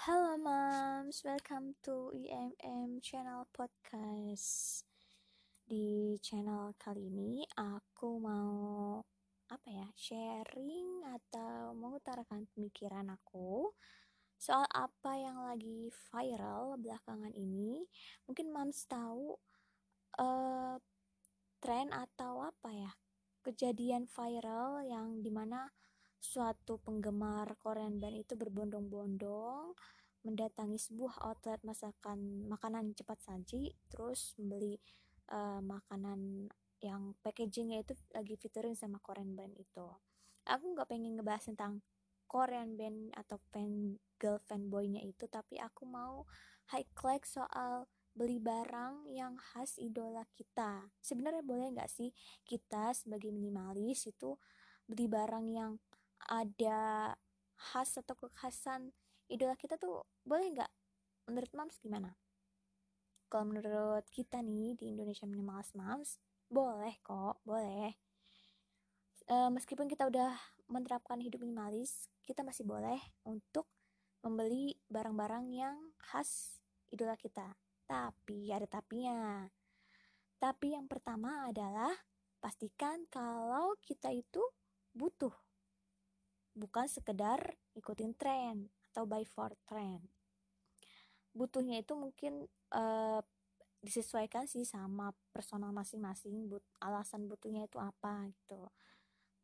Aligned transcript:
Halo 0.00 0.40
moms, 0.40 1.28
welcome 1.28 1.76
to 1.84 2.08
IMM 2.16 3.04
Channel 3.04 3.44
Podcast. 3.52 4.80
Di 5.68 6.16
channel 6.24 6.72
kali 6.80 7.12
ini 7.12 7.44
aku 7.52 8.16
mau 8.16 8.96
apa 9.52 9.68
ya, 9.68 9.84
sharing 9.92 11.04
atau 11.04 11.76
mengutarakan 11.76 12.48
pemikiran 12.48 13.12
aku 13.12 13.76
soal 14.40 14.64
apa 14.72 15.20
yang 15.20 15.36
lagi 15.44 15.92
viral 15.92 16.80
belakangan 16.80 17.36
ini. 17.36 17.84
Mungkin 18.24 18.56
moms 18.56 18.88
tahu 18.88 19.36
uh, 20.16 20.80
tren 21.60 21.92
atau 21.92 22.40
apa 22.40 22.72
ya, 22.72 22.92
kejadian 23.44 24.08
viral 24.08 24.80
yang 24.80 25.20
di 25.20 25.28
mana 25.28 25.68
suatu 26.20 26.76
penggemar 26.84 27.56
Korean 27.56 27.96
band 27.96 28.20
itu 28.20 28.36
berbondong-bondong 28.36 29.72
mendatangi 30.20 30.76
sebuah 30.76 31.24
outlet 31.24 31.64
masakan 31.64 32.44
makanan 32.44 32.92
cepat 32.92 33.24
saji 33.24 33.72
terus 33.88 34.36
membeli 34.36 34.76
uh, 35.32 35.64
makanan 35.64 36.52
yang 36.84 37.16
packagingnya 37.24 37.84
itu 37.84 37.96
lagi 38.12 38.36
featuring 38.36 38.76
sama 38.76 39.00
Korean 39.00 39.32
band 39.32 39.56
itu. 39.56 39.88
Aku 40.44 40.76
nggak 40.76 40.92
pengen 40.92 41.16
ngebahas 41.16 41.48
tentang 41.48 41.80
Korean 42.28 42.76
band 42.76 43.16
atau 43.16 43.40
fan 43.50 43.96
girl 44.20 44.38
fanboynya 44.44 45.00
itu 45.00 45.24
tapi 45.26 45.56
aku 45.56 45.88
mau 45.88 46.28
highlight 46.68 47.24
soal 47.24 47.88
beli 48.12 48.36
barang 48.36 49.08
yang 49.08 49.40
khas 49.40 49.80
idola 49.80 50.28
kita. 50.36 50.92
Sebenarnya 51.00 51.40
boleh 51.40 51.72
nggak 51.72 51.90
sih 51.90 52.12
kita 52.44 52.92
sebagai 52.92 53.32
minimalis 53.32 54.04
itu 54.04 54.36
beli 54.84 55.06
barang 55.08 55.46
yang 55.48 55.80
ada 56.28 57.14
khas 57.56 57.96
atau 58.00 58.16
kekhasan 58.16 58.92
idola 59.30 59.54
kita 59.54 59.78
tuh 59.78 60.04
boleh 60.26 60.50
nggak? 60.52 60.72
Menurut 61.30 61.52
mams 61.54 61.76
gimana? 61.78 62.16
Kalau 63.30 63.46
menurut 63.46 64.02
kita 64.10 64.42
nih 64.42 64.74
di 64.74 64.90
Indonesia 64.90 65.22
Minimalis 65.22 65.70
Moms 65.78 66.18
boleh 66.50 66.98
kok 67.06 67.38
boleh. 67.46 67.94
E, 69.30 69.36
meskipun 69.54 69.86
kita 69.86 70.10
udah 70.10 70.34
menerapkan 70.66 71.22
hidup 71.22 71.46
minimalis 71.46 72.10
kita 72.26 72.42
masih 72.42 72.66
boleh 72.66 72.98
untuk 73.22 73.70
membeli 74.26 74.74
barang-barang 74.90 75.46
yang 75.54 75.78
khas 76.02 76.58
idola 76.90 77.14
kita. 77.14 77.54
Tapi 77.86 78.50
ada 78.50 78.66
tapinya. 78.66 79.46
Tapi 80.42 80.74
yang 80.74 80.90
pertama 80.90 81.46
adalah 81.46 81.94
pastikan 82.42 83.06
kalau 83.06 83.78
kita 83.78 84.10
itu 84.10 84.42
butuh 84.90 85.32
bukan 86.54 86.86
sekedar 86.90 87.56
ikutin 87.78 88.14
tren 88.14 88.68
atau 88.90 89.06
buy 89.06 89.22
for 89.26 89.54
trend. 89.66 90.02
Butuhnya 91.30 91.80
itu 91.80 91.94
mungkin 91.94 92.50
uh, 92.74 93.22
disesuaikan 93.80 94.44
sih 94.44 94.68
sama 94.68 95.14
personal 95.32 95.72
masing-masing 95.72 96.52
but 96.52 96.60
alasan 96.82 97.30
butuhnya 97.30 97.64
itu 97.64 97.78
apa 97.80 98.28
gitu. 98.28 98.68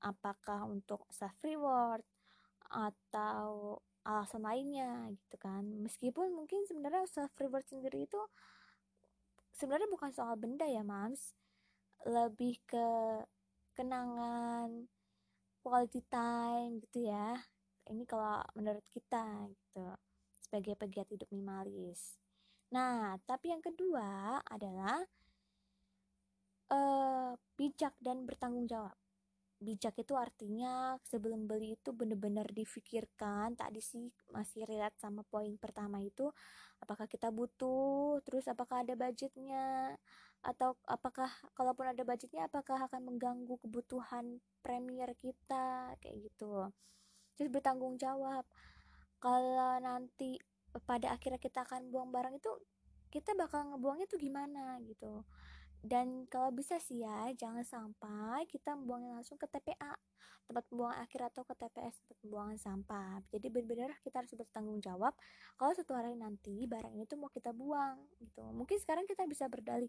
Apakah 0.00 0.66
untuk 0.68 1.06
self 1.12 1.36
reward 1.44 2.02
atau 2.68 3.78
alasan 4.04 4.44
lainnya 4.44 5.08
gitu 5.12 5.36
kan. 5.40 5.64
Meskipun 5.64 6.32
mungkin 6.32 6.64
sebenarnya 6.68 7.08
self 7.08 7.32
reward 7.40 7.64
sendiri 7.64 8.04
itu 8.04 8.20
sebenarnya 9.54 9.88
bukan 9.88 10.10
soal 10.12 10.36
benda 10.36 10.68
ya 10.68 10.84
mams. 10.84 11.32
Lebih 12.04 12.60
ke 12.68 12.86
kenangan 13.72 14.88
quality 15.64 16.04
time 16.12 16.84
gitu 16.84 17.08
ya. 17.08 17.40
Ini 17.88 18.04
kalau 18.04 18.44
menurut 18.52 18.84
kita 18.92 19.48
gitu 19.48 19.88
sebagai 20.44 20.76
pegiat 20.76 21.08
hidup 21.08 21.28
minimalis. 21.32 22.20
Nah 22.76 23.16
tapi 23.24 23.48
yang 23.48 23.64
kedua 23.64 24.44
adalah 24.44 25.00
uh, 26.68 27.32
bijak 27.56 27.96
dan 27.96 28.28
bertanggung 28.28 28.68
jawab. 28.68 28.92
Bijak 29.64 29.96
itu 29.96 30.12
artinya 30.12 31.00
sebelum 31.00 31.48
beli 31.48 31.80
itu 31.80 31.96
benar-benar 31.96 32.52
difikirkan 32.52 33.56
tadi 33.56 33.80
sih 33.80 34.12
masih 34.28 34.68
relate 34.68 35.00
sama 35.00 35.24
poin 35.24 35.56
pertama 35.56 36.04
itu 36.04 36.28
apakah 36.84 37.08
kita 37.08 37.32
butuh 37.32 38.20
terus 38.28 38.44
apakah 38.44 38.84
ada 38.84 38.92
budgetnya 38.92 39.96
atau 40.44 40.76
apakah 40.84 41.32
kalaupun 41.56 41.88
ada 41.88 42.04
budgetnya 42.04 42.46
apakah 42.52 42.84
akan 42.84 43.00
mengganggu 43.08 43.56
kebutuhan 43.64 44.44
premier 44.60 45.16
kita? 45.16 45.96
Kayak 46.04 46.28
gitu. 46.28 46.68
Terus 47.34 47.48
bertanggung 47.48 47.96
jawab. 47.96 48.44
Kalau 49.18 49.80
nanti 49.80 50.36
pada 50.84 51.16
akhirnya 51.16 51.40
kita 51.40 51.64
akan 51.64 51.88
buang 51.88 52.12
barang 52.12 52.36
itu 52.36 52.52
kita 53.08 53.32
bakal 53.38 53.72
ngebuangnya 53.72 54.06
tuh 54.10 54.20
gimana 54.20 54.76
gitu. 54.84 55.24
Dan 55.84 56.24
kalau 56.32 56.48
bisa 56.52 56.80
sih 56.80 57.04
ya 57.04 57.28
jangan 57.36 57.64
sampai 57.64 58.48
kita 58.48 58.72
membuangnya 58.72 59.20
langsung 59.20 59.36
ke 59.36 59.44
TPA 59.44 59.92
tempat 60.44 60.64
pembuangan 60.68 61.00
akhir 61.04 61.20
atau 61.32 61.42
ke 61.44 61.54
TPS 61.56 62.04
tempat 62.04 62.16
pembuangan 62.20 62.58
sampah. 62.60 63.20
Jadi 63.32 63.46
benar-benar 63.48 63.96
kita 64.04 64.24
harus 64.24 64.32
bertanggung 64.36 64.80
jawab. 64.80 65.12
Kalau 65.56 65.72
suatu 65.72 65.92
hari 65.96 66.16
nanti 66.16 66.68
barang 66.68 66.96
itu 67.00 67.14
mau 67.16 67.32
kita 67.32 67.52
buang 67.52 68.00
gitu. 68.20 68.44
Mungkin 68.52 68.76
sekarang 68.80 69.04
kita 69.08 69.24
bisa 69.24 69.48
berdalih 69.48 69.88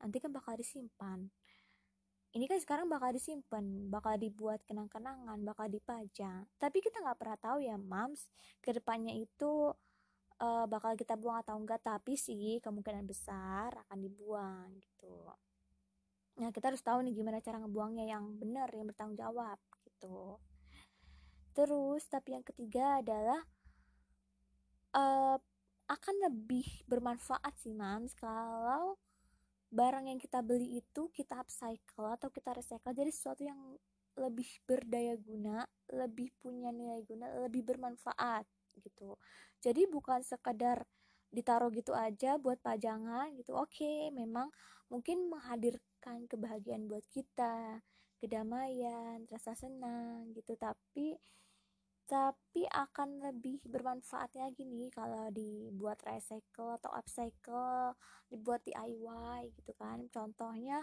nanti 0.00 0.16
kan 0.18 0.32
bakal 0.32 0.56
disimpan. 0.56 1.28
Ini 2.30 2.46
kan 2.46 2.62
sekarang 2.62 2.86
bakal 2.86 3.10
disimpan 3.10 3.90
bakal 3.90 4.14
dibuat 4.14 4.62
kenang-kenangan 4.62 5.42
bakal 5.42 5.66
dipajang 5.66 6.46
tapi 6.62 6.78
kita 6.78 7.02
nggak 7.02 7.18
pernah 7.18 7.38
tahu 7.42 7.58
ya 7.58 7.74
mams 7.74 8.30
ke 8.62 8.70
depannya 8.70 9.18
itu 9.18 9.74
uh, 10.38 10.64
bakal 10.70 10.94
kita 10.94 11.18
buang 11.18 11.42
atau 11.42 11.58
enggak 11.58 11.82
tapi 11.84 12.14
sih 12.14 12.62
kemungkinan 12.62 13.02
besar 13.02 13.74
akan 13.86 13.98
dibuang 13.98 14.78
gitu. 14.78 15.26
Nah 16.40 16.48
kita 16.54 16.72
harus 16.72 16.80
tahu 16.80 17.04
nih 17.04 17.18
gimana 17.18 17.42
cara 17.42 17.60
ngebuangnya 17.60 18.06
yang 18.08 18.24
benar 18.40 18.70
yang 18.72 18.88
bertanggung 18.88 19.18
jawab 19.18 19.58
gitu. 19.84 20.40
Terus 21.52 22.02
tapi 22.08 22.38
yang 22.38 22.46
ketiga 22.46 23.02
adalah 23.04 23.42
uh, 24.96 25.36
akan 25.90 26.14
lebih 26.30 26.64
bermanfaat 26.86 27.58
sih 27.58 27.74
mams 27.74 28.14
kalau 28.14 28.96
barang 29.70 30.10
yang 30.10 30.18
kita 30.18 30.42
beli 30.42 30.82
itu 30.82 31.08
kita 31.14 31.38
upcycle 31.38 32.10
atau 32.10 32.28
kita 32.28 32.50
recycle. 32.58 32.90
Jadi 32.90 33.10
sesuatu 33.14 33.42
yang 33.46 33.58
lebih 34.18 34.50
berdaya 34.66 35.14
guna, 35.14 35.62
lebih 35.94 36.34
punya 36.42 36.74
nilai 36.74 37.06
guna, 37.06 37.30
lebih 37.46 37.62
bermanfaat 37.62 38.44
gitu. 38.82 39.14
Jadi 39.62 39.86
bukan 39.86 40.26
sekadar 40.26 40.82
ditaruh 41.30 41.70
gitu 41.70 41.94
aja 41.94 42.34
buat 42.36 42.58
pajangan 42.58 43.30
gitu. 43.38 43.54
Oke 43.54 43.78
okay, 43.80 43.98
memang 44.10 44.50
mungkin 44.90 45.30
menghadirkan 45.30 46.26
kebahagiaan 46.26 46.90
buat 46.90 47.06
kita 47.06 47.78
kedamaian 48.18 49.24
rasa 49.30 49.54
senang 49.54 50.34
gitu. 50.34 50.58
Tapi 50.58 51.14
tapi 52.10 52.66
akan 52.66 53.22
lebih 53.30 53.62
bermanfaat 53.70 54.34
lagi 54.34 54.66
nih 54.66 54.90
kalau 54.90 55.30
dibuat 55.30 56.02
recycle 56.02 56.74
atau 56.74 56.90
upcycle 56.90 57.94
dibuat 58.26 58.66
DIY 58.66 59.54
gitu 59.54 59.70
kan 59.78 60.10
contohnya 60.10 60.82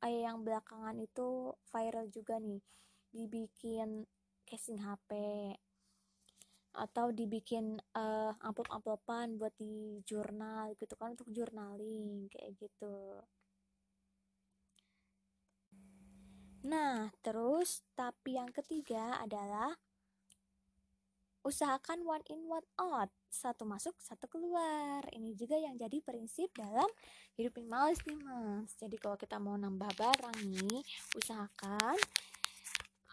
kayak 0.00 0.20
yang 0.24 0.40
belakangan 0.40 0.96
itu 0.96 1.52
viral 1.68 2.08
juga 2.08 2.40
nih 2.40 2.64
dibikin 3.12 4.08
casing 4.48 4.80
HP 4.80 5.12
atau 6.74 7.12
dibikin 7.12 7.78
uh, 7.94 8.32
amplop-amplopan 8.40 9.36
buat 9.36 9.52
di 9.60 10.00
jurnal 10.02 10.72
gitu 10.80 10.96
kan 10.96 11.14
untuk 11.14 11.30
journaling 11.30 12.26
kayak 12.32 12.58
gitu. 12.58 13.22
Nah, 16.64 17.12
terus 17.22 17.84
tapi 17.94 18.40
yang 18.40 18.50
ketiga 18.50 19.22
adalah 19.22 19.70
usahakan 21.44 22.02
one 22.08 22.24
in 22.32 22.48
one 22.48 22.64
out. 22.80 23.12
Satu 23.28 23.68
masuk 23.68 23.92
satu 24.00 24.24
keluar. 24.26 25.04
Ini 25.12 25.36
juga 25.36 25.60
yang 25.60 25.76
jadi 25.76 26.00
prinsip 26.00 26.50
dalam 26.56 26.88
hidup 27.36 27.60
minimalis 27.60 28.00
nih 28.08 28.18
mas. 28.24 28.72
Jadi 28.80 28.96
kalau 28.96 29.20
kita 29.20 29.36
mau 29.36 29.54
nambah 29.54 29.92
barang 29.94 30.38
nih 30.40 30.80
usahakan 31.20 32.00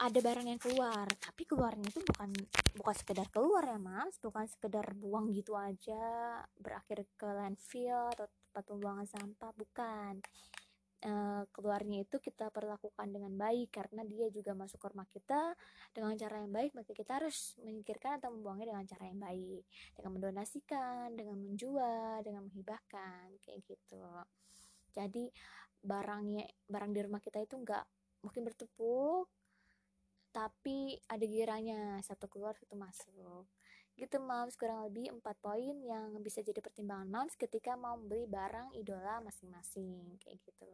ada 0.00 0.18
barang 0.22 0.46
yang 0.46 0.62
keluar. 0.62 1.10
Tapi 1.18 1.42
keluarnya 1.44 1.90
itu 1.90 2.00
bukan 2.06 2.30
bukan 2.78 2.94
sekedar 2.94 3.26
keluar 3.34 3.66
ya 3.66 3.76
mas. 3.82 4.16
Bukan 4.22 4.46
sekedar 4.46 4.86
buang 4.94 5.34
gitu 5.34 5.58
aja 5.58 6.40
berakhir 6.54 7.04
ke 7.18 7.26
landfill 7.26 8.14
atau 8.14 8.30
tempat 8.30 8.64
pembuangan 8.64 9.06
sampah. 9.10 9.50
Bukan 9.58 10.22
e, 11.00 11.12
keluarnya 11.50 12.04
itu 12.04 12.20
kita 12.20 12.52
perlakukan 12.52 13.08
dengan 13.10 13.32
baik 13.34 13.72
karena 13.72 14.04
dia 14.04 14.28
juga 14.28 14.52
masuk 14.52 14.78
ke 14.78 14.86
rumah 14.92 15.08
kita 15.08 15.56
dengan 15.96 16.14
cara 16.20 16.44
yang 16.44 16.52
baik 16.52 16.72
maka 16.76 16.92
kita 16.92 17.18
harus 17.18 17.56
menyingkirkan 17.64 18.20
atau 18.20 18.30
membuangnya 18.30 18.76
dengan 18.76 18.84
cara 18.86 19.04
yang 19.08 19.20
baik. 19.20 19.64
Dengan 19.96 20.10
mendonasikan 20.16 21.06
dengan 21.16 21.38
menjual 21.40 22.20
dengan 22.22 22.42
menghibahkan 22.46 23.26
kayak 23.40 23.60
gitu. 23.64 24.04
Jadi 24.92 25.32
barangnya 25.80 26.44
barang 26.68 26.92
di 26.92 27.00
rumah 27.00 27.20
kita 27.24 27.40
itu 27.40 27.56
enggak 27.56 27.88
mungkin 28.20 28.44
bertumpuk 28.44 29.32
tapi 30.30 30.94
ada 31.10 31.24
giranya 31.26 31.98
satu 32.04 32.30
keluar 32.30 32.54
satu 32.54 32.78
masuk 32.78 33.48
gitu 34.00 34.16
moms. 34.18 34.56
Kurang 34.56 34.88
lebih 34.88 35.12
4 35.12 35.20
poin 35.38 35.76
yang 35.84 36.16
bisa 36.24 36.40
jadi 36.40 36.58
pertimbangan 36.58 37.06
moms 37.06 37.36
ketika 37.36 37.76
mau 37.76 38.00
membeli 38.00 38.24
barang 38.24 38.72
idola 38.74 39.20
masing-masing. 39.20 40.16
Kayak 40.18 40.40
gitu. 40.42 40.68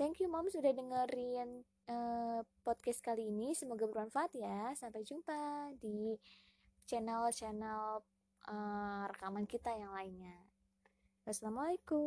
Thank 0.00 0.24
you 0.24 0.32
moms 0.32 0.56
sudah 0.56 0.72
dengerin 0.72 1.60
uh, 1.92 2.40
podcast 2.64 3.04
kali 3.04 3.28
ini. 3.28 3.52
Semoga 3.52 3.84
bermanfaat 3.84 4.32
ya. 4.32 4.72
Sampai 4.72 5.04
jumpa 5.04 5.72
di 5.76 6.16
channel-channel 6.88 8.00
uh, 8.48 9.04
rekaman 9.12 9.44
kita 9.44 9.76
yang 9.76 9.92
lainnya. 9.92 10.40
Wassalamualaikum 11.28 12.00